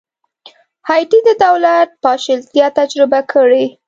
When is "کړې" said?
3.31-3.65